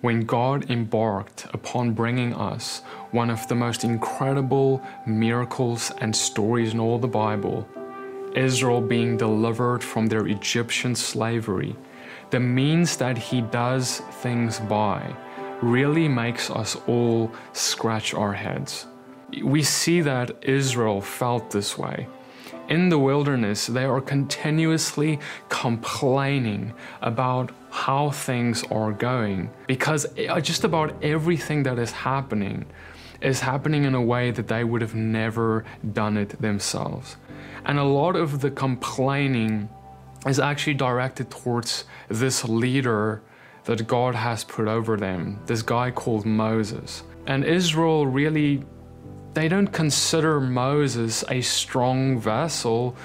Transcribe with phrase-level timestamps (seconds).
[0.00, 6.80] when God embarked upon bringing us one of the most incredible miracles and stories in
[6.80, 7.66] all the Bible,
[8.34, 11.74] Israel being delivered from their Egyptian slavery,
[12.30, 15.16] the means that He does things by
[15.62, 18.86] really makes us all scratch our heads.
[19.42, 22.06] We see that Israel felt this way.
[22.68, 25.18] In the wilderness, they are continuously
[25.48, 32.66] complaining about how things are going because uh, just about everything that is happening
[33.20, 37.16] is happening in a way that they would have never done it themselves.
[37.64, 39.68] And a lot of the complaining
[40.26, 43.22] is actually directed towards this leader
[43.64, 47.02] that God has put over them, this guy called Moses.
[47.26, 48.64] And Israel really,
[49.34, 52.96] they don't consider Moses a strong vessel,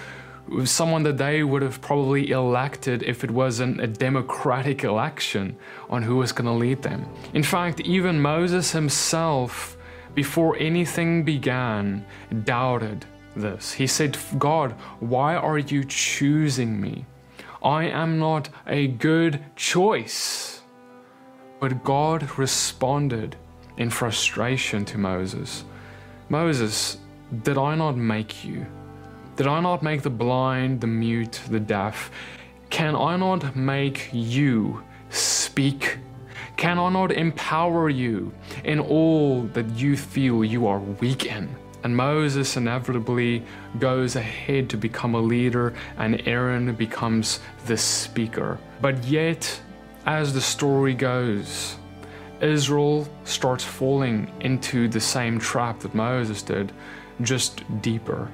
[0.65, 5.55] someone that they would have probably elected if it wasn't a democratic election
[5.89, 7.05] on who was going to lead them.
[7.33, 9.77] In fact, even Moses himself,
[10.15, 12.05] before anything began,
[12.43, 13.73] doubted this.
[13.73, 17.05] He said, God, why are you choosing me?
[17.63, 20.61] I am not a good choice.
[21.59, 23.37] But God responded
[23.77, 25.63] in frustration to Moses
[26.33, 26.97] Moses,
[27.43, 28.65] did I not make you?
[29.35, 32.09] Did I not make the blind, the mute, the deaf?
[32.71, 35.99] Can I not make you speak?
[36.57, 41.55] Can I not empower you in all that you feel you are weak in?
[41.83, 43.43] And Moses inevitably
[43.77, 48.57] goes ahead to become a leader, and Aaron becomes the speaker.
[48.81, 49.61] But yet,
[50.07, 51.75] as the story goes,
[52.43, 56.71] Israel starts falling into the same trap that Moses did,
[57.21, 58.29] just deeper.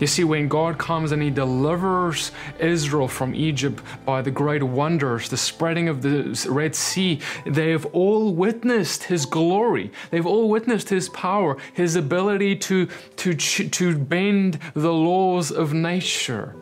[0.00, 5.28] You see, when God comes and He delivers Israel from Egypt by the great wonders,
[5.28, 9.92] the spreading of the Red Sea, they have all witnessed His glory.
[10.10, 16.56] They've all witnessed His power, His ability to, to, to bend the laws of nature.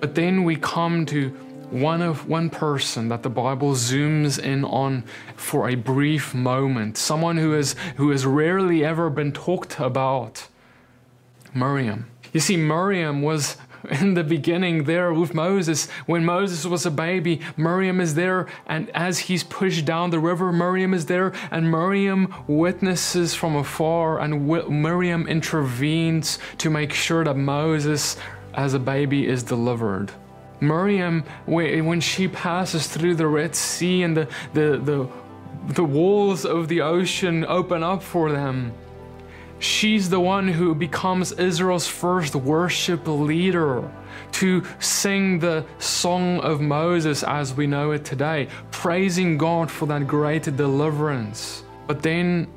[0.00, 1.34] But then we come to
[1.72, 5.04] one of one person that the Bible zooms in on
[5.36, 10.48] for a brief moment, someone who has who has rarely ever been talked about.
[11.54, 12.06] Miriam.
[12.32, 13.56] You see, Miriam was
[13.90, 15.88] in the beginning there with Moses.
[16.06, 20.52] When Moses was a baby, Miriam is there, and as he's pushed down the river,
[20.52, 27.36] Miriam is there, and Miriam witnesses from afar, and Miriam intervenes to make sure that
[27.36, 28.16] Moses,
[28.54, 30.12] as a baby, is delivered.
[30.60, 35.08] Miriam, when she passes through the Red Sea and the, the, the,
[35.74, 38.72] the walls of the ocean open up for them,
[39.60, 43.92] She's the one who becomes Israel's first worship leader
[44.32, 50.06] to sing the song of Moses as we know it today, praising God for that
[50.06, 51.62] great deliverance.
[51.86, 52.48] But then,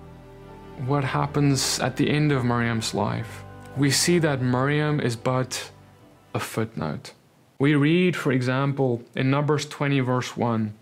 [0.86, 3.44] what happens at the end of Miriam's life?
[3.76, 5.72] We see that Miriam is but
[6.34, 7.12] a footnote.
[7.64, 10.74] We read, for example, in Numbers 20, verse 1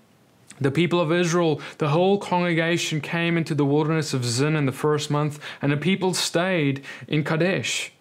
[0.59, 4.72] the people of Israel, the whole congregation came into the wilderness of Zin in the
[4.72, 7.92] first month, and the people stayed in Kadesh.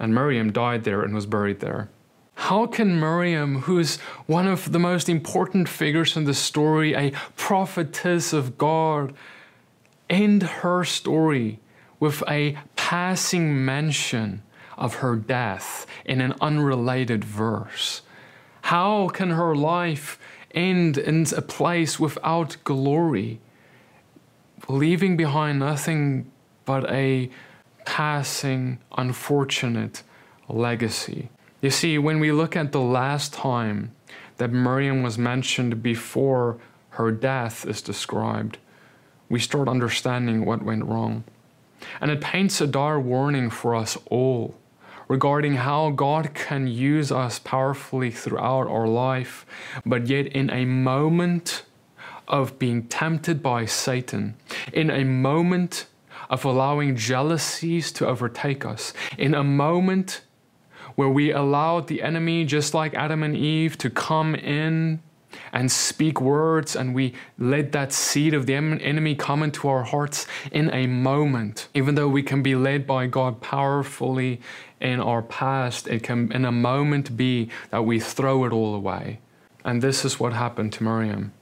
[0.00, 1.90] And Miriam died there and was buried there.
[2.34, 7.12] How can Miriam, who is one of the most important figures in the story, a
[7.36, 9.14] prophetess of God,
[10.10, 11.60] end her story
[12.00, 14.42] with a passing mention
[14.76, 18.02] of her death in an unrelated verse?
[18.68, 20.18] How can her life
[20.54, 23.40] end in a place without glory,
[24.68, 26.30] leaving behind nothing
[26.66, 27.30] but a
[27.86, 30.02] passing, unfortunate
[30.50, 31.30] legacy.
[31.62, 33.92] You see, when we look at the last time
[34.36, 36.58] that Miriam was mentioned before
[36.90, 38.58] her death is described,
[39.30, 41.24] we start understanding what went wrong.
[42.02, 44.56] And it paints a dire warning for us all
[45.08, 49.44] regarding how God can use us powerfully throughout our life,
[49.84, 51.64] but yet in a moment
[52.28, 54.36] of being tempted by Satan,
[54.72, 55.86] in a moment
[56.28, 60.20] of allowing jealousies to overtake us, in a moment
[60.94, 65.00] where we allowed the enemy, just like Adam and Eve, to come in
[65.52, 70.26] and speak words, and we let that seed of the enemy come into our hearts
[70.52, 71.68] in a moment.
[71.74, 74.40] Even though we can be led by God powerfully
[74.80, 79.20] in our past, it can in a moment be that we throw it all away.
[79.64, 81.32] And this is what happened to Miriam.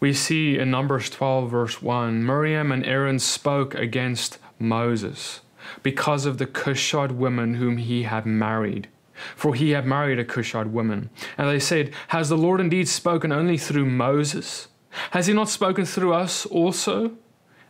[0.00, 5.40] We see in Numbers 12, verse 1 Miriam and Aaron spoke against Moses
[5.82, 8.88] because of the Cushite women whom he had married
[9.36, 11.10] for he had married a Cushite woman.
[11.38, 14.68] And they said, Has the Lord indeed spoken only through Moses?
[15.10, 17.12] Has he not spoken through us also?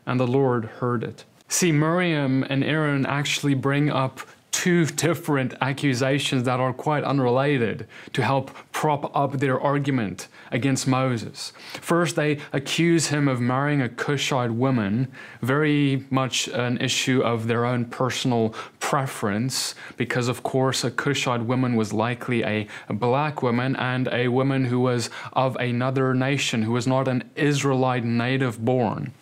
[0.06, 1.24] And the Lord heard it.
[1.48, 4.20] See, Miriam and Aaron actually bring up
[4.54, 11.52] two different accusations that are quite unrelated to help prop up their argument against Moses.
[11.80, 15.08] First, they accuse him of marrying a Cushite woman,
[15.42, 21.74] very much an issue of their own personal preference, because of course a Cushite woman
[21.74, 26.86] was likely a, black woman and a woman who was of another nation, who was
[26.86, 29.12] not an Israelite native born.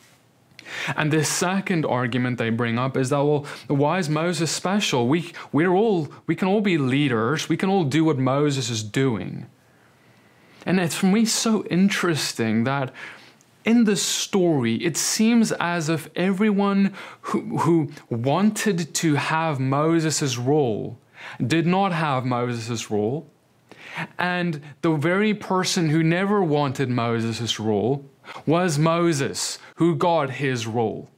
[0.96, 5.08] And the second argument they bring up is that well, why is Moses special?
[5.08, 7.48] We we're all we can all be leaders.
[7.48, 9.46] We can all do what Moses is doing.
[10.64, 12.92] And it's for me so interesting that
[13.64, 20.98] in the story, it seems as if everyone who, who wanted to have Moses' role
[21.44, 23.28] did not have Moses' role.
[24.18, 28.08] And the very person who never wanted Moses' role
[28.46, 31.10] was Moses, who got his role.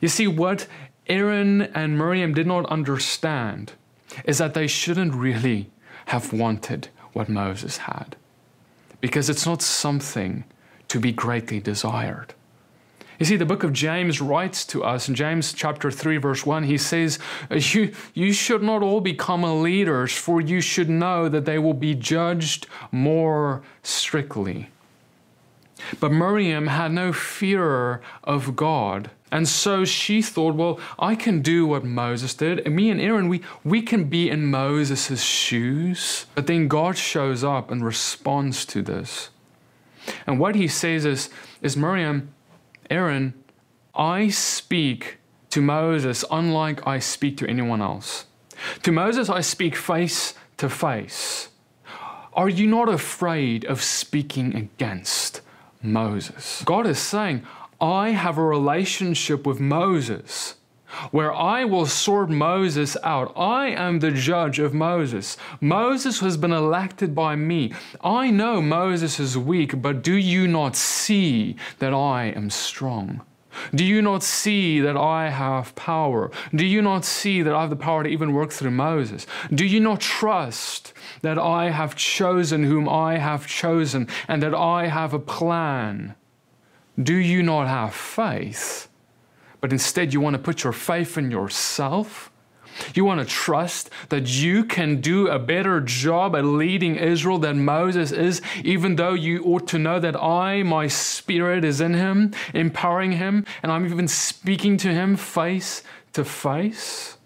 [0.00, 0.66] You see, what
[1.06, 3.72] Aaron and Miriam did not understand
[4.24, 5.70] is that they shouldn't really
[6.06, 8.16] have wanted what Moses had,
[9.00, 10.44] because it's not something
[10.88, 12.34] to be greatly desired.
[13.18, 16.64] You see, the book of James writes to us in James chapter 3, verse 1,
[16.64, 17.18] he says,
[17.50, 21.74] uh, you, you should not all become leaders, for you should know that they will
[21.74, 24.68] be judged more strictly.
[26.00, 29.10] But Miriam had no fear of God.
[29.30, 32.60] And so she thought, well, I can do what Moses did.
[32.60, 36.26] And me and Aaron, we, we can be in Moses' shoes.
[36.34, 39.30] But then God shows up and responds to this.
[40.26, 41.28] And what he says is,
[41.60, 42.32] is Miriam,
[42.90, 43.34] Aaron,
[43.94, 45.18] I speak
[45.50, 48.26] to Moses unlike I speak to anyone else.
[48.82, 51.48] To Moses, I speak face to face.
[52.34, 55.40] Are you not afraid of speaking against
[55.86, 56.62] Moses.
[56.64, 57.46] God is saying,
[57.80, 60.54] I have a relationship with Moses
[61.10, 63.32] where I will sort Moses out.
[63.36, 65.36] I am the judge of Moses.
[65.60, 67.72] Moses has been elected by me.
[68.02, 73.22] I know Moses is weak, but do you not see that I am strong?
[73.74, 76.30] Do you not see that I have power?
[76.54, 79.26] Do you not see that I have the power to even work through Moses?
[79.52, 80.92] Do you not trust
[81.22, 86.14] that I have chosen whom I have chosen and that I have a plan?
[87.02, 88.88] Do you not have faith?
[89.66, 92.30] But instead, you want to put your faith in yourself?
[92.94, 97.64] You want to trust that you can do a better job at leading Israel than
[97.64, 102.32] Moses is, even though you ought to know that I, my spirit, is in him,
[102.54, 105.82] empowering him, and I'm even speaking to him face
[106.12, 107.16] to face?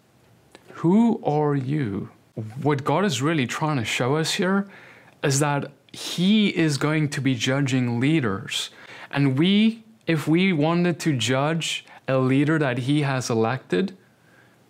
[0.77, 2.09] Who are you?
[2.63, 4.67] What God is really trying to show us here
[5.23, 8.71] is that He is going to be judging leaders.
[9.11, 13.97] And we, if we wanted to judge a leader that He has elected,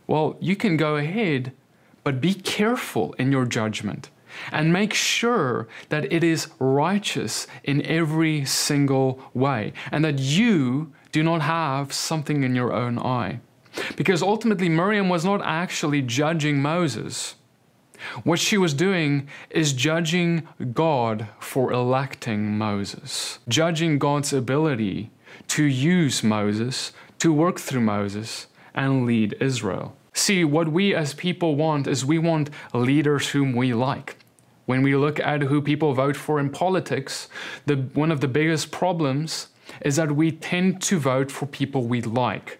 [0.06, 1.52] well, you can go ahead,
[2.04, 4.10] but be careful in your judgment
[4.52, 11.22] and make sure that it is righteous in every single way and that you do
[11.22, 13.40] not have something in your own eye.
[13.96, 17.36] Because ultimately, Miriam was not actually judging Moses.
[18.24, 25.10] What she was doing is judging God for electing Moses, judging God's ability
[25.48, 29.96] to use Moses, to work through Moses, and lead Israel.
[30.12, 34.16] See, what we as people want is we want leaders whom we like.
[34.66, 37.28] When we look at who people vote for in politics,
[37.66, 39.48] the, one of the biggest problems
[39.82, 42.58] is that we tend to vote for people we like.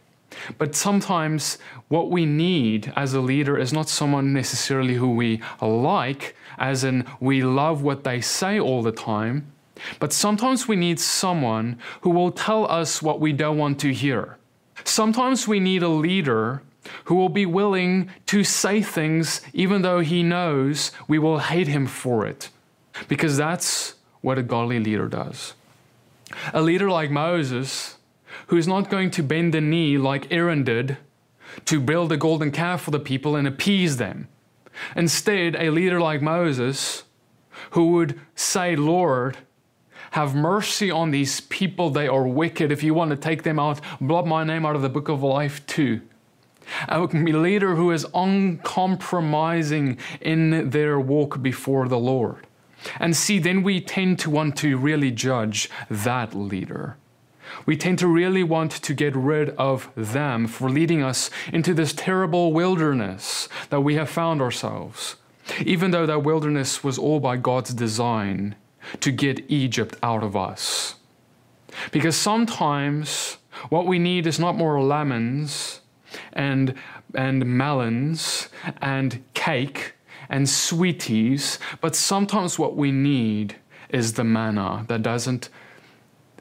[0.58, 6.36] But sometimes what we need as a leader is not someone necessarily who we like,
[6.58, 9.52] as in we love what they say all the time,
[9.98, 14.36] but sometimes we need someone who will tell us what we don't want to hear.
[14.84, 16.62] Sometimes we need a leader
[17.04, 21.86] who will be willing to say things even though he knows we will hate him
[21.86, 22.50] for it.
[23.08, 25.54] Because that's what a godly leader does.
[26.52, 27.96] A leader like Moses,
[28.48, 30.96] who's not going to bend the knee like Aaron did
[31.64, 34.28] to build a golden calf for the people and appease them.
[34.94, 37.04] Instead, a leader like Moses,
[37.70, 39.38] who would say, Lord,
[40.10, 42.72] have mercy on these people, they are wicked.
[42.72, 45.22] If you want to take them out, blot my name out of the book of
[45.22, 46.00] life too
[46.88, 52.46] a leader who is uncompromising in their walk before the Lord.
[52.98, 56.96] And see, then we tend to want to really judge that leader.
[57.66, 61.92] We tend to really want to get rid of them for leading us into this
[61.92, 65.16] terrible wilderness that we have found ourselves,
[65.66, 68.54] even though that wilderness was all by God's design
[69.00, 70.96] to get Egypt out of us.
[71.92, 75.80] Because sometimes what we need is not more lemons
[76.32, 76.74] and,
[77.14, 78.48] and melons
[78.80, 79.94] and cake
[80.28, 83.56] and sweeties, but sometimes what we need
[83.88, 85.48] is the manna that doesn't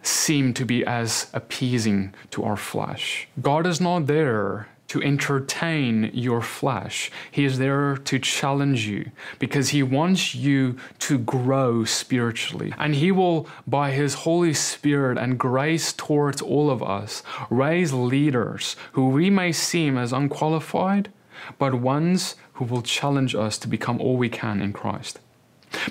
[0.02, 3.28] seem to be as appeasing to our flesh.
[3.42, 7.12] God is not there to entertain your flesh.
[7.32, 12.74] He is there to challenge you because He wants you to grow spiritually.
[12.78, 18.76] And He will, by His Holy Spirit and grace towards all of us, raise leaders
[18.94, 21.12] who we may seem as unqualified,
[21.58, 25.20] but ones who will challenge us to become all we can in Christ.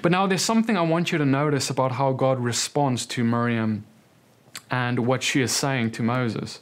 [0.02, 3.86] But now there's something I want you to notice about how God responds to Miriam
[4.70, 6.60] and what she is saying to Moses.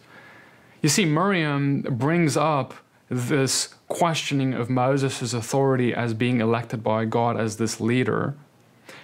[0.82, 2.74] You see, Miriam brings up
[3.08, 8.34] this questioning of Moses' authority as being elected by God as this leader.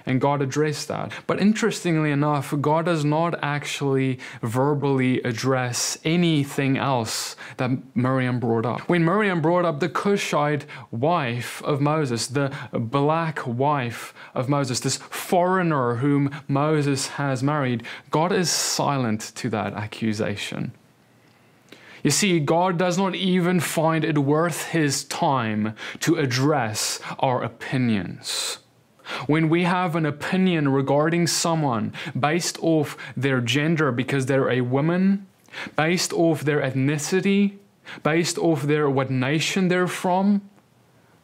[0.05, 1.13] And God addressed that.
[1.27, 8.81] But interestingly enough, God does not actually verbally address anything else that Miriam brought up.
[8.89, 14.97] When Miriam brought up the Cushite wife of Moses, the black wife of Moses, this
[14.97, 20.73] foreigner whom Moses has married, God is silent to that accusation.
[22.03, 28.59] You see, God does not even find it worth his time to address our opinions.
[29.27, 35.27] When we have an opinion regarding someone based off their gender because they're a woman,
[35.77, 37.59] based off their ethnicity,
[38.03, 40.49] based off their what nation they're from,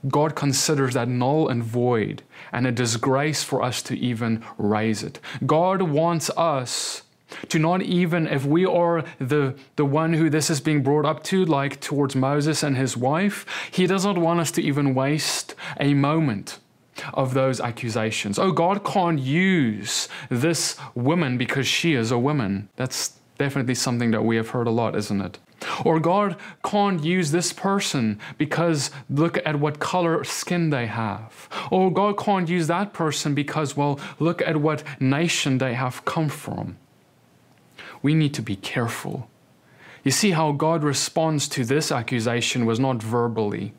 [0.07, 5.19] God considers that null and void and a disgrace for us to even raise it.
[5.45, 7.03] God wants us
[7.49, 11.23] to not even if we are the the one who this is being brought up
[11.25, 15.55] to like towards Moses and his wife he does not want us to even waste
[15.79, 16.59] a moment
[17.15, 18.39] of those accusations.
[18.39, 22.69] Oh God can't use this woman because she is a woman.
[22.77, 25.39] That's definitely something that we have heard a lot isn't it?
[25.85, 31.49] Or God can't use this person because look at what color skin they have.
[31.71, 36.29] Or God can't use that person because, well, look at what nation they have come
[36.29, 36.77] from
[38.03, 39.29] we need to be careful.
[40.05, 43.75] You see how God responds to this accusation was not verbally.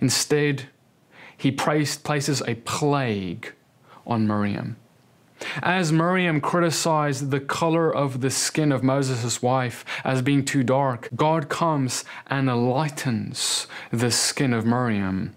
[0.00, 0.68] Instead,
[1.36, 3.52] he places a plague
[4.06, 4.76] on Miriam.
[5.62, 11.10] As Miriam criticized the color of the skin of Moses' wife as being too dark,
[11.14, 15.35] God comes and lightens the skin of Miriam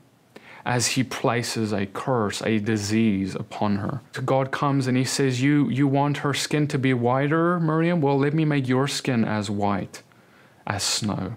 [0.69, 4.01] as he places a curse, a disease upon her.
[4.23, 8.01] God comes and he says, you, you want her skin to be whiter, Miriam?
[8.01, 10.03] Well, let me make your skin as white
[10.67, 11.33] as snow.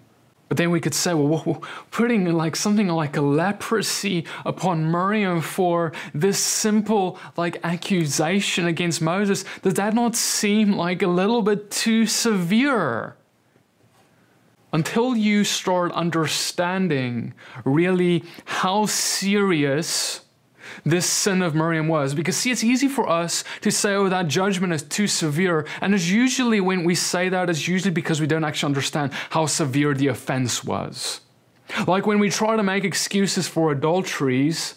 [0.50, 5.92] But then we could say, well, putting like something like a leprosy upon Miriam for
[6.12, 12.04] this simple like accusation against Moses, does that not seem like a little bit too
[12.04, 13.16] severe?
[14.72, 20.22] Until you start understanding really how serious
[20.84, 22.14] this sin of Miriam was.
[22.14, 25.66] Because, see, it's easy for us to say, oh, that judgment is too severe.
[25.80, 29.46] And it's usually when we say that, it's usually because we don't actually understand how
[29.46, 31.20] severe the offense was.
[31.86, 34.74] Like when we try to make excuses for adulteries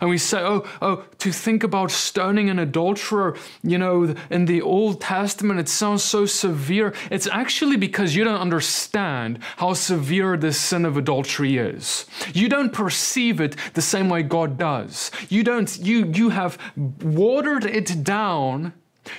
[0.00, 4.62] and we say, oh, oh, to think about stoning an adulterer, you know, in the
[4.62, 6.94] Old Testament, it sounds so severe.
[7.10, 12.06] It's actually because you don't understand how severe this sin of adultery is.
[12.32, 15.10] You don't perceive it the same way God does.
[15.28, 18.72] You don't, you, you have watered it down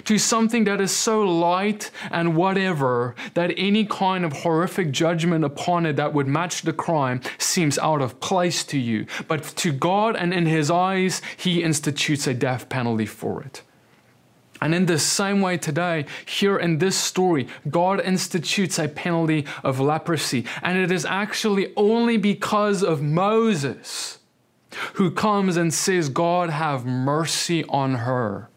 [0.06, 5.86] to something that is so light and whatever that any kind of horrific judgment upon
[5.86, 9.06] it that would match the crime seems out of place to you.
[9.28, 13.62] But to God and in His eyes, He institutes a death penalty for it.
[14.62, 19.80] And in the same way today, here in this story, God institutes a penalty of
[19.80, 20.46] leprosy.
[20.64, 24.20] And it is actually only because of Moses
[24.94, 28.50] who comes and says, God, have mercy on her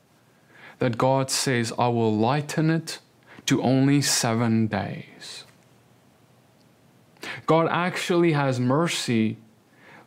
[0.78, 2.98] that God says, I will lighten it
[3.46, 5.44] to only seven days.
[7.46, 9.38] God actually has mercy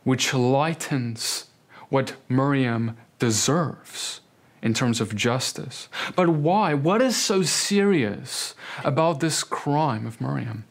[0.04, 1.46] which lightens
[1.88, 4.20] what Miriam deserves
[4.62, 5.88] in terms of justice.
[6.16, 6.74] But why?
[6.74, 10.64] What is so serious about this crime of Miriam?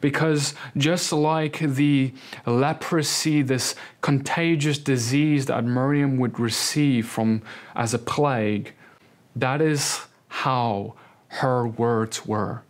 [0.00, 2.14] Because just like the
[2.46, 7.42] leprosy, this contagious disease that Miriam would receive from
[7.74, 8.74] as a plague,
[9.36, 10.94] that is how
[11.28, 12.62] her words were.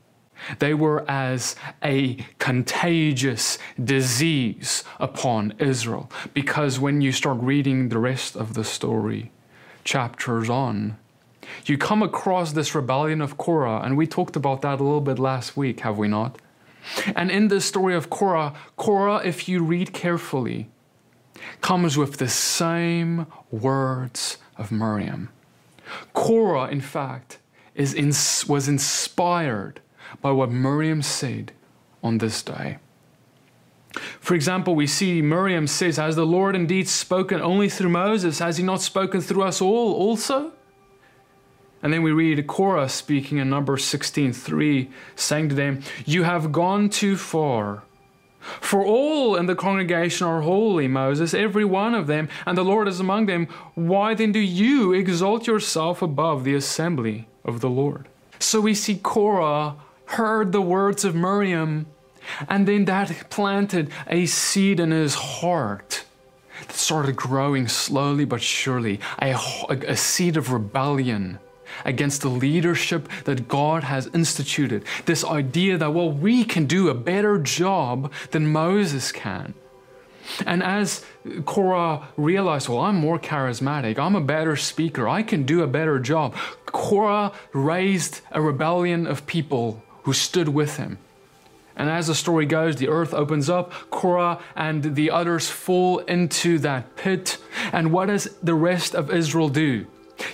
[0.59, 6.11] They were as a contagious disease upon Israel.
[6.35, 9.31] Because when you start reading the rest of the story,
[9.85, 10.97] chapters on,
[11.67, 15.19] you come across this rebellion of Korah, and we talked about that a little bit
[15.19, 16.39] last week, have we not?
[17.15, 20.69] And in this story of Korah, Korah, if you read carefully,
[21.61, 25.29] comes with the same words of Miriam.
[26.13, 27.39] Korah, in fact,
[27.75, 28.09] is in,
[28.49, 29.81] was inspired
[30.21, 31.53] by what Miriam said
[32.03, 32.79] on this day.
[34.21, 38.39] For example, we see Miriam says, Has the Lord indeed spoken only through Moses?
[38.39, 40.53] Has he not spoken through us all also?
[41.83, 46.89] And then we read Korah speaking in Numbers 16:3, saying to them, You have gone
[46.89, 47.83] too far.
[48.61, 52.89] For all in the congregation are holy, Moses, every one of them, and the Lord
[52.89, 53.47] is among them.
[53.75, 58.09] Why then do you exalt yourself above the assembly of the Lord?
[58.41, 61.87] So we see Korah heard the words of Miriam,
[62.49, 66.05] and then that planted a seed in his heart
[66.67, 69.37] that started growing slowly but surely, a,
[69.69, 71.39] a seed of rebellion
[71.85, 74.85] against the leadership that God has instituted.
[75.07, 79.55] This idea that, well, we can do a better job than Moses can.
[80.47, 81.05] And as
[81.45, 85.99] Korah realized, well, I'm more charismatic, I'm a better speaker, I can do a better
[85.99, 86.35] job,
[86.67, 90.99] Korah raised a rebellion of people who stood with him.
[91.75, 96.59] And as the story goes, the earth opens up, Korah and the others fall into
[96.61, 97.39] that pit.
[97.73, 99.87] And what does the rest of Israel do?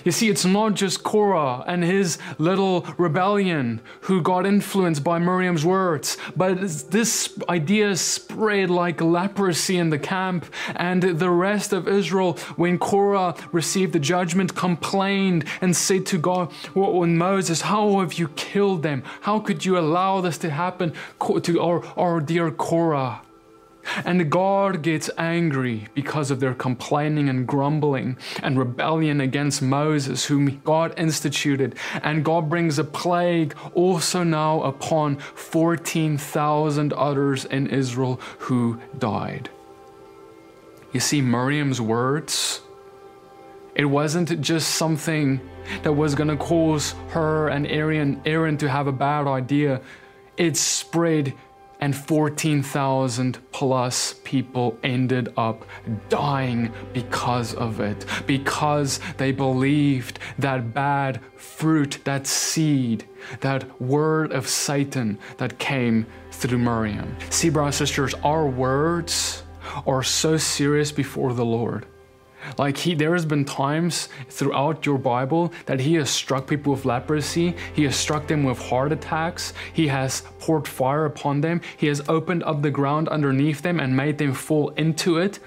[0.03, 5.65] You see, it's not just Korah and his little rebellion who got influenced by Miriam's
[5.65, 6.59] words, but
[6.89, 10.45] this idea spread like leprosy in the camp,
[10.75, 16.51] and the rest of Israel, when Korah received the judgment, complained and said to God,
[16.73, 19.03] when Moses, How have you killed them?
[19.21, 20.93] How could you allow this to happen
[21.41, 23.21] to our, our dear Korah?
[24.05, 30.61] And God gets angry because of their complaining and grumbling and rebellion against Moses, whom
[30.63, 31.75] God instituted.
[32.03, 39.49] And God brings a plague also now upon 14,000 others in Israel who died.
[40.91, 42.61] You see, Miriam's words,
[43.75, 45.39] it wasn't just something
[45.83, 49.81] that was going to cause her and Aaron, Aaron to have a bad idea.
[50.35, 51.33] It spread
[51.79, 55.65] and 14,000 plus people ended up
[56.09, 63.05] dying because of it, because they believed that bad fruit, that seed,
[63.41, 67.15] that word of Satan that came through Miriam.
[67.29, 69.43] See, brothers and sisters, our words
[69.85, 71.85] are so serious before the Lord
[72.57, 76.85] like he, there has been times throughout your Bible that he has struck people with
[76.85, 77.55] leprosy.
[77.73, 79.53] He has struck them with heart attacks.
[79.73, 81.61] He has poured fire upon them.
[81.77, 85.39] He has opened up the ground underneath them and made them fall into it.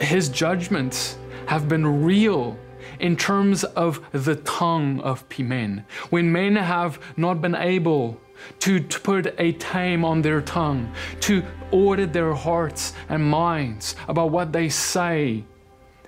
[0.00, 2.56] His judgments have been real
[3.00, 5.84] in terms of the tongue of men.
[6.10, 8.20] When men have not been able
[8.60, 14.30] to, to put a tame on their tongue, to audit their hearts and minds about
[14.30, 15.44] what they say,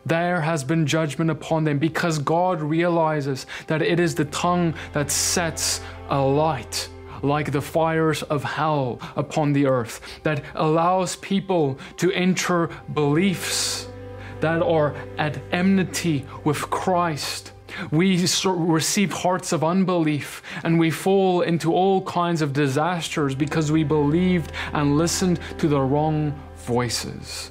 [0.06, 5.10] there has been judgment upon them because God realizes that it is the tongue that
[5.10, 6.88] sets a light
[7.22, 13.88] like the fires of hell upon the earth, that allows people to enter beliefs
[14.40, 17.52] that are at enmity with Christ.
[17.90, 23.84] We receive hearts of unbelief and we fall into all kinds of disasters because we
[23.84, 27.50] believed and listened to the wrong voices.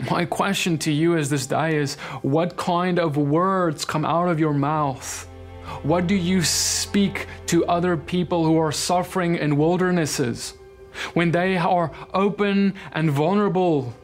[0.00, 4.38] My question to you as this day is what kind of words come out of
[4.38, 5.26] your mouth?
[5.82, 10.54] What do you speak to other people who are suffering in wildernesses
[11.14, 13.94] when they are open and vulnerable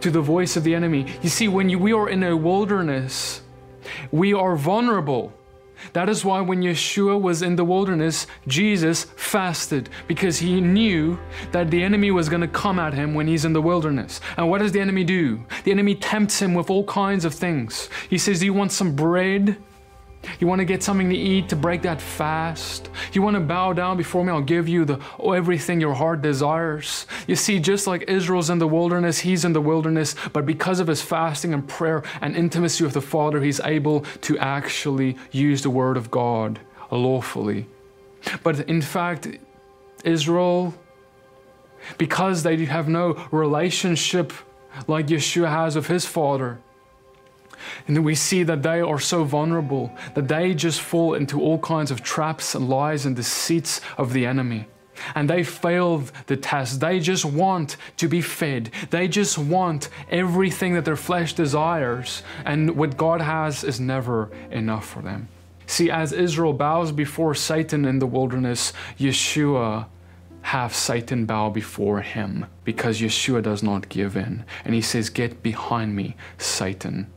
[0.00, 1.06] to the voice of the enemy?
[1.22, 3.40] You see, when you, we are in a wilderness,
[4.12, 5.32] we are vulnerable.
[5.92, 11.18] That is why when Yeshua was in the wilderness, Jesus fasted because he knew
[11.52, 14.20] that the enemy was going to come at him when he's in the wilderness.
[14.36, 15.44] And what does the enemy do?
[15.64, 17.88] The enemy tempts him with all kinds of things.
[18.08, 19.56] He says, Do you want some bread?
[20.40, 22.90] You want to get something to eat to break that fast?
[23.12, 24.32] You want to bow down before me?
[24.32, 27.06] I'll give you the oh, everything your heart desires.
[27.26, 30.86] You see, just like Israel's in the wilderness, he's in the wilderness, but because of
[30.86, 35.70] his fasting and prayer and intimacy with the Father, he's able to actually use the
[35.70, 36.60] word of God
[36.90, 37.66] lawfully.
[38.42, 39.28] But in fact,
[40.04, 40.74] Israel,
[41.96, 44.32] because they have no relationship
[44.86, 46.58] like Yeshua has with his Father,
[47.86, 51.90] and we see that they are so vulnerable that they just fall into all kinds
[51.90, 54.66] of traps and lies and deceits of the enemy.
[55.14, 56.80] and they failed the test.
[56.80, 58.70] They just want to be fed.
[58.90, 64.88] They just want everything that their flesh desires, and what God has is never enough
[64.88, 65.28] for them.
[65.66, 69.86] See, as Israel bows before Satan in the wilderness, Yeshua
[70.40, 74.44] have Satan bow before him because Yeshua does not give in.
[74.64, 77.10] And he says, Get behind me, Satan.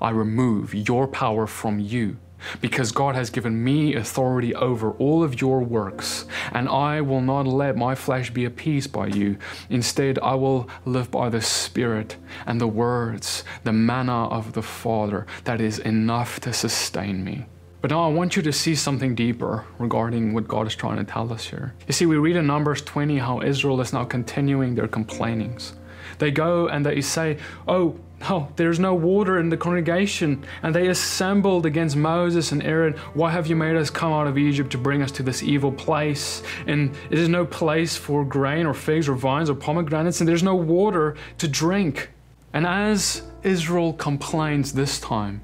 [0.00, 2.16] I remove your power from you
[2.60, 7.46] because God has given me authority over all of your works, and I will not
[7.46, 9.38] let my flesh be appeased by you.
[9.70, 15.26] Instead, I will live by the Spirit and the words, the manna of the Father
[15.44, 17.46] that is enough to sustain me.
[17.80, 21.04] But now I want you to see something deeper regarding what God is trying to
[21.04, 21.74] tell us here.
[21.86, 25.74] You see, we read in Numbers 20 how Israel is now continuing their complainings.
[26.18, 30.44] They go and they say, Oh, Oh, no, there's no water in the congregation.
[30.62, 32.94] And they assembled against Moses and Aaron.
[33.14, 35.72] Why have you made us come out of Egypt to bring us to this evil
[35.72, 36.42] place?
[36.66, 40.42] And it is no place for grain or figs or vines or pomegranates, and there's
[40.42, 42.10] no water to drink.
[42.52, 45.42] And as Israel complains this time,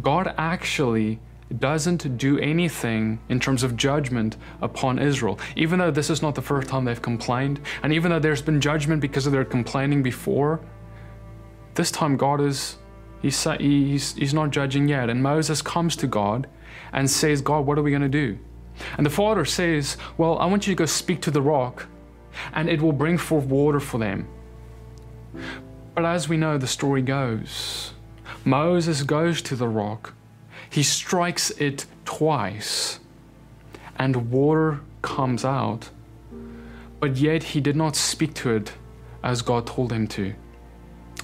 [0.00, 1.20] God actually
[1.56, 5.38] doesn't do anything in terms of judgment upon Israel.
[5.56, 8.60] Even though this is not the first time they've complained, and even though there's been
[8.60, 10.60] judgment because of their complaining before,
[11.78, 12.76] this time God is,
[13.22, 15.08] he's, he's, he's not judging yet.
[15.08, 16.48] And Moses comes to God
[16.92, 18.36] and says, God, what are we going to do?
[18.96, 21.86] And the father says, Well, I want you to go speak to the rock,
[22.52, 24.26] and it will bring forth water for them.
[25.94, 27.92] But as we know, the story goes
[28.44, 30.14] Moses goes to the rock,
[30.70, 32.98] he strikes it twice,
[33.96, 35.90] and water comes out.
[36.98, 38.72] But yet he did not speak to it
[39.22, 40.34] as God told him to.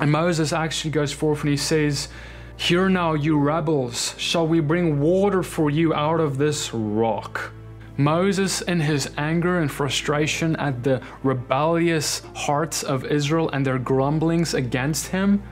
[0.00, 2.08] And Moses actually goes forth and he says,
[2.56, 7.52] Hear now, you rebels, shall we bring water for you out of this rock?
[7.96, 14.54] Moses, in his anger and frustration at the rebellious hearts of Israel and their grumblings
[14.54, 15.42] against him,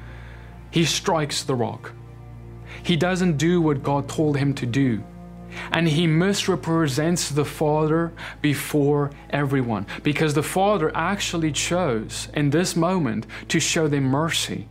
[0.71, 1.93] he strikes the rock.
[2.83, 5.05] He doesn't do what God told him to do
[5.71, 13.27] and he misrepresents the Father before everyone because the Father actually chose in this moment
[13.49, 14.69] to show them mercy.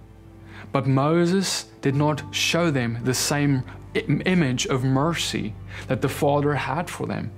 [0.72, 3.64] But Moses did not show them the same
[3.94, 5.54] image of mercy
[5.88, 7.32] that the Father had for them.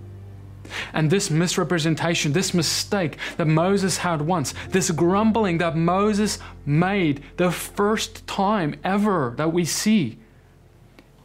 [0.93, 7.51] And this misrepresentation, this mistake that Moses had once, this grumbling that Moses made the
[7.51, 10.19] first time ever that we see,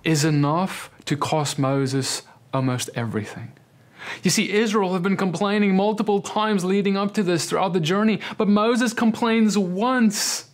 [0.05, 3.53] is enough to cost Moses almost everything.
[4.23, 8.21] You see, Israel have been complaining multiple times leading up to this throughout the journey,
[8.37, 10.45] but Moses complains once.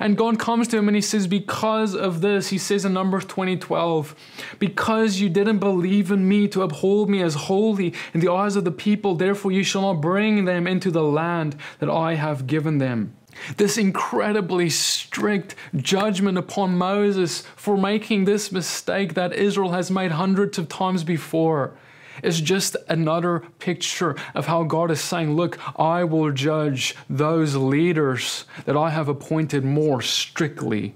[0.00, 3.24] And God comes to him and he says, Because of this, he says in Numbers
[3.26, 4.14] 20 12,
[4.58, 8.64] because you didn't believe in me to uphold me as holy in the eyes of
[8.64, 12.78] the people, therefore you shall not bring them into the land that I have given
[12.78, 13.14] them.
[13.56, 20.58] This incredibly strict judgment upon Moses for making this mistake that Israel has made hundreds
[20.58, 21.72] of times before
[22.22, 28.44] is just another picture of how God is saying, Look, I will judge those leaders
[28.64, 30.94] that I have appointed more strictly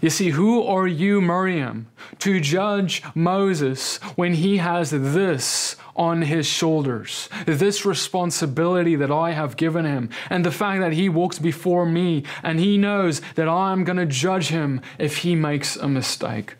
[0.00, 1.88] you see, who are you, Miriam,
[2.20, 7.28] to judge Moses when he has this on his shoulders?
[7.46, 12.24] This responsibility that I have given him, and the fact that he walks before me
[12.42, 16.56] and he knows that I'm going to judge him if he makes a mistake.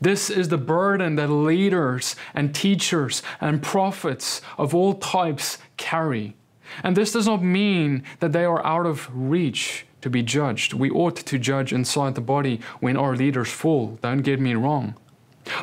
[0.00, 6.36] This is the burden that leaders and teachers and prophets of all types carry.
[6.82, 10.72] And this does not mean that they are out of reach to be judged.
[10.72, 14.94] We ought to judge inside the body when our leaders fall, don't get me wrong.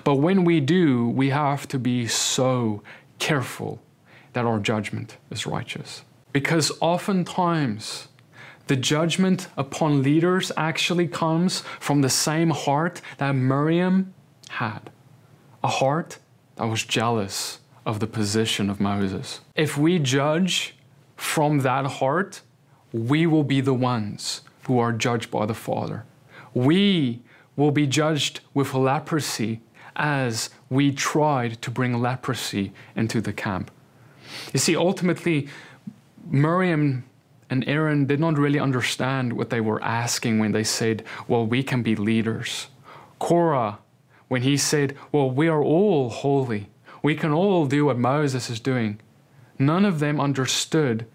[0.03, 2.84] But when we do, we have to be so
[3.19, 3.82] careful
[4.34, 6.03] that our judgment is righteous.
[6.34, 8.10] Because oftentimes,
[8.67, 14.13] the judgment upon leaders actually comes from the same heart that Miriam
[14.49, 14.89] had
[15.63, 16.19] a heart
[16.58, 19.39] that was jealous of the position of Moses.
[19.56, 20.75] If we judge
[21.15, 22.41] from that heart,
[22.93, 26.06] we will be the ones who are judged by the Father.
[26.53, 27.21] We
[27.56, 29.62] will be judged with leprosy
[29.95, 33.71] as we tried to bring leprosy into the camp.
[34.53, 35.47] You see, ultimately,
[36.25, 37.03] Miriam
[37.49, 41.62] and Aaron did not really understand what they were asking when they said, Well, we
[41.63, 42.67] can be leaders.
[43.19, 43.79] Korah,
[44.27, 46.69] when he said, Well, we are all holy,
[47.03, 48.99] we can all do what Moses is doing,
[49.60, 51.06] none of them understood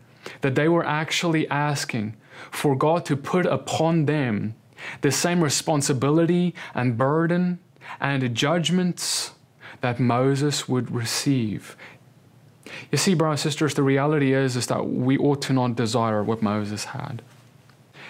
[0.40, 2.16] that they were actually asking
[2.50, 4.54] for God to put upon them
[5.00, 7.58] the same responsibility and burden
[8.00, 9.32] and judgments
[9.80, 11.76] that Moses would receive.
[12.90, 16.22] You see, brothers and sisters, the reality is, is that we ought to not desire
[16.22, 17.22] what Moses had.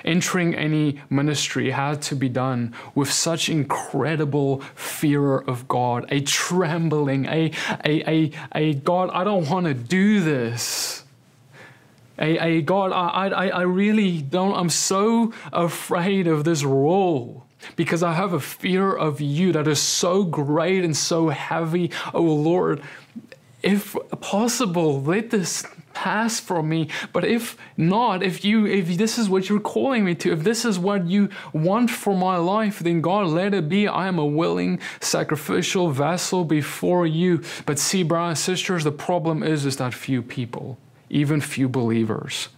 [0.04, 7.26] Entering any ministry had to be done with such incredible fear of God, a trembling,
[7.26, 7.50] a,
[7.84, 11.04] a, a, a God, I don't want to do this.
[12.18, 18.12] A, God, I, I, I really don't, I'm so afraid of this role because I
[18.12, 21.90] have a fear of you that is so great and so heavy.
[22.12, 22.82] Oh Lord,
[23.62, 26.88] if possible, let this pass from me.
[27.12, 30.64] But if not, if you if this is what you're calling me to, if this
[30.64, 33.88] is what you want for my life, then God let it be.
[33.88, 37.42] I am a willing sacrificial vessel before you.
[37.66, 40.78] But see, brothers and sisters, the problem is is that few people,
[41.10, 42.48] even few believers,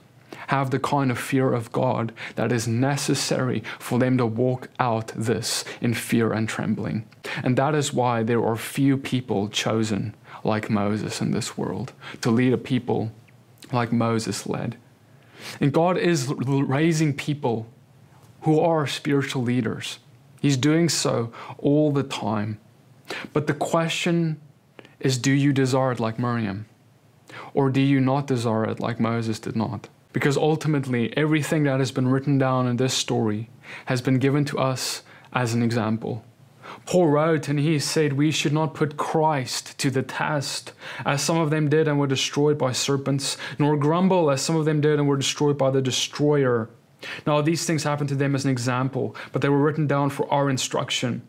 [0.48, 5.12] have the kind of fear of God that is necessary for them to walk out
[5.14, 7.04] this in fear and trembling.
[7.44, 12.30] And that is why there are few people chosen like Moses in this world to
[12.30, 13.12] lead a people
[13.72, 14.76] like Moses led.
[15.60, 17.66] And God is raising people
[18.42, 19.98] who are spiritual leaders.
[20.40, 22.58] He's doing so all the time.
[23.32, 24.40] But the question
[24.98, 26.66] is do you desire it like Miriam?
[27.54, 29.88] Or do you not desire it like Moses did not?
[30.12, 33.48] Because ultimately, everything that has been written down in this story
[33.86, 36.24] has been given to us as an example.
[36.86, 40.72] Paul wrote and he said, We should not put Christ to the test,
[41.04, 44.64] as some of them did and were destroyed by serpents, nor grumble, as some of
[44.64, 46.70] them did and were destroyed by the destroyer.
[47.26, 50.30] Now, these things happened to them as an example, but they were written down for
[50.32, 51.22] our instruction,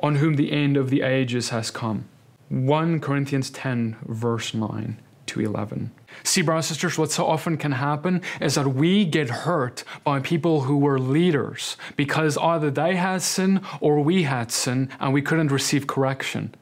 [0.00, 2.08] on whom the end of the ages has come.
[2.48, 5.90] 1 Corinthians 10, verse 9 to 11.
[6.22, 10.20] See, brothers and sisters, what so often can happen is that we get hurt by
[10.20, 15.22] people who were leaders because either they had sin or we had sin and we
[15.22, 16.54] couldn't receive correction.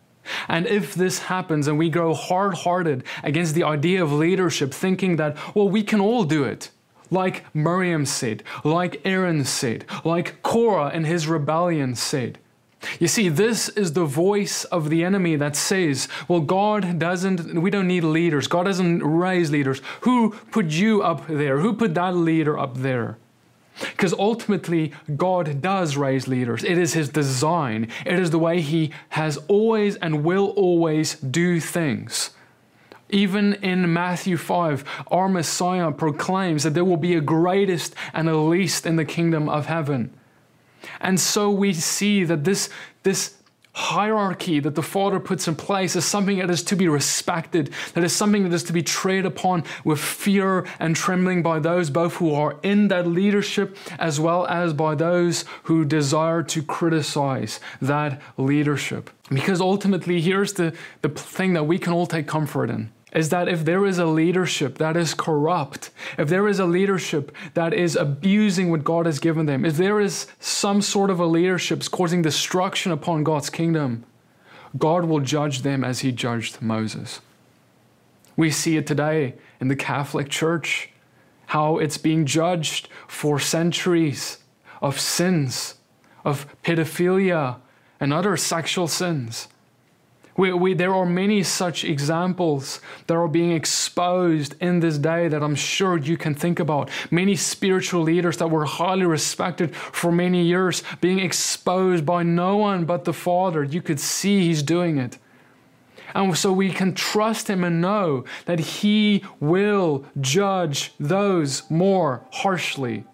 [0.49, 5.17] And if this happens and we grow hard hearted against the idea of leadership, thinking
[5.17, 6.71] that, well, we can all do it,
[7.11, 12.39] like Miriam said, like Aaron said, like Korah in his rebellion said,
[12.99, 17.71] you see, this is the voice of the enemy that says, well, God doesn't, we
[17.71, 18.47] don't need leaders.
[18.47, 19.81] God doesn't raise leaders.
[20.03, 21.59] Who put you up there?
[21.59, 23.19] Who put that leader up there?
[23.81, 26.63] Because ultimately, God does raise leaders.
[26.63, 31.61] It is His design, it is the way He has always and will always do
[31.61, 32.31] things.
[33.11, 38.37] Even in Matthew 5, our Messiah proclaims that there will be a greatest and a
[38.37, 40.13] least in the kingdom of heaven.
[41.01, 42.69] And so we see that this,
[43.03, 43.35] this
[43.75, 48.05] hierarchy that the Father puts in place is something that is to be respected, that
[48.05, 52.15] is something that is to be tread upon with fear and trembling by those both
[52.15, 58.21] who are in that leadership as well as by those who desire to criticize that
[58.37, 59.11] leadership.
[59.29, 63.49] Because ultimately, here's the, the thing that we can all take comfort in is that
[63.49, 67.95] if there is a leadership that is corrupt, if there is a leadership that is
[67.95, 72.23] abusing what God has given them, if there is some sort of a leadership causing
[72.23, 74.05] destruction upon God's kingdom,
[74.77, 77.21] God will judge them as he judged Moses.
[78.37, 80.91] We see it today in the Catholic Church,
[81.47, 84.39] how it's being judged for centuries
[84.83, 85.77] of sins,
[86.25, 87.59] of pedophilia
[88.01, 89.47] and other sexual sins.
[90.37, 95.45] We, we, there are many such examples that are being exposed in this day that
[95.45, 96.91] I'm sure you can think about.
[97.11, 102.85] Many spiritual leaders that were highly respected for many years being exposed by no one
[102.85, 103.63] but the Father.
[103.63, 105.19] You could see He's doing it.
[106.17, 113.05] And so we can trust Him and know that He will judge those more harshly.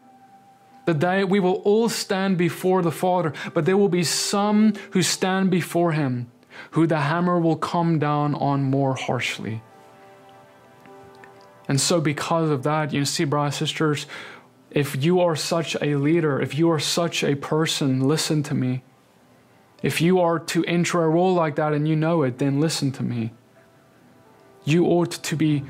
[0.86, 5.02] The day we will all stand before the Father, but there will be some who
[5.02, 6.30] stand before Him
[6.72, 9.62] who the hammer will come down on more harshly.
[11.68, 14.06] And so, because of that, you see, brothers sisters,
[14.70, 18.82] if you are such a leader, if you are such a person, listen to me.
[19.82, 22.92] If you are to enter a role like that and you know it, then listen
[22.92, 23.32] to me.
[24.64, 25.62] You ought to be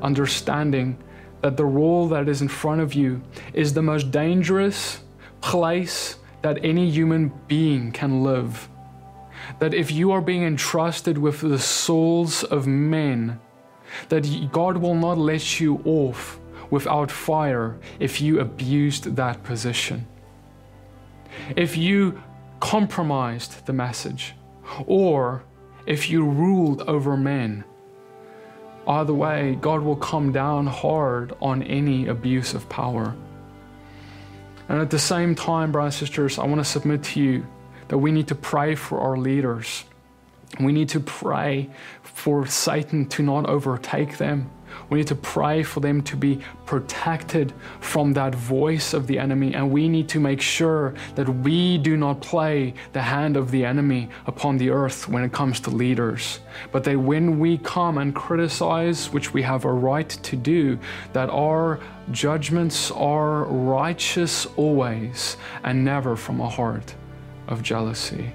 [0.00, 0.98] understanding
[1.42, 5.00] that the role that is in front of you is the most dangerous
[5.40, 8.68] place that any human being can live
[9.58, 13.40] that if you are being entrusted with the souls of men,
[14.08, 20.06] that God will not let you off without fire if you abused that position.
[21.56, 22.22] If you
[22.60, 24.34] compromised the message,
[24.86, 25.44] or
[25.86, 27.64] if you ruled over men,
[28.86, 33.14] either way, God will come down hard on any abuse of power.
[34.68, 37.46] And at the same time, brothers and sisters, I want to submit to you
[37.92, 39.84] that we need to pray for our leaders.
[40.58, 41.68] We need to pray
[42.02, 44.50] for Satan to not overtake them.
[44.88, 49.52] We need to pray for them to be protected from that voice of the enemy.
[49.52, 53.62] And we need to make sure that we do not play the hand of the
[53.62, 56.40] enemy upon the earth when it comes to leaders.
[56.72, 60.78] But that when we come and criticize, which we have a right to do,
[61.12, 61.78] that our
[62.10, 66.94] judgments are righteous always and never from a heart
[67.52, 68.32] of jealousy.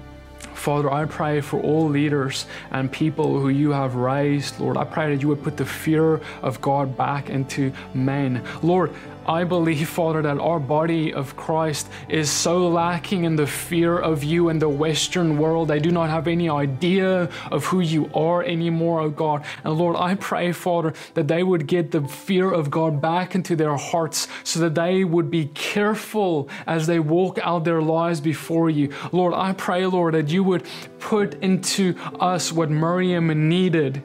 [0.54, 4.76] Father, I pray for all leaders and people who you have raised, Lord.
[4.76, 8.42] I pray that you would put the fear of God back into men.
[8.62, 8.92] Lord,
[9.28, 14.24] I believe, Father, that our body of Christ is so lacking in the fear of
[14.24, 15.68] you in the Western world.
[15.68, 19.44] They do not have any idea of who you are anymore, oh God.
[19.64, 23.54] And Lord, I pray, Father, that they would get the fear of God back into
[23.54, 28.70] their hearts so that they would be careful as they walk out their lives before
[28.70, 28.94] you.
[29.12, 30.66] Lord, I pray, Lord, that you would
[31.00, 34.02] put into us what Miriam needed.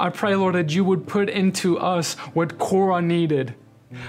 [0.00, 3.54] I pray, Lord, that you would put into us what Korah needed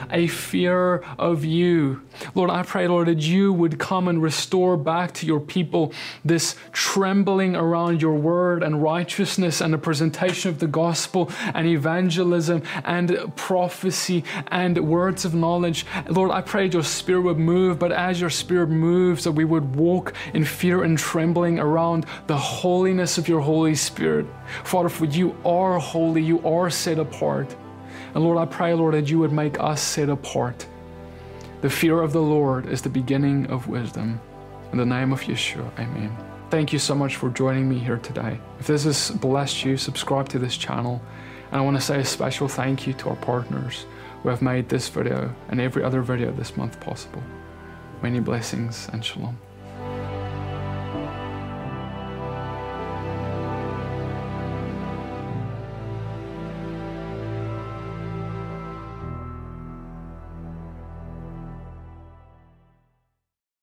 [0.09, 2.01] a fear of you.
[2.33, 5.93] Lord, I pray, Lord, that you would come and restore back to your people
[6.25, 12.63] this trembling around your word and righteousness and the presentation of the gospel and evangelism
[12.85, 15.85] and prophecy and words of knowledge.
[16.09, 19.75] Lord, I pray your spirit would move, but as your spirit moves, that we would
[19.75, 24.25] walk in fear and trembling around the holiness of your Holy Spirit.
[24.63, 27.55] Father, for you are holy, you are set apart.
[28.17, 30.65] And Lord, I pray, Lord, that you would make us set apart.
[31.61, 34.19] The fear of the Lord is the beginning of wisdom.
[34.71, 36.17] In the name of Yeshua, amen.
[36.49, 38.39] Thank you so much for joining me here today.
[38.59, 40.99] If this has blessed you, subscribe to this channel.
[41.51, 43.85] And I want to say a special thank you to our partners
[44.23, 47.21] who have made this video and every other video this month possible.
[48.01, 49.37] Many blessings and shalom.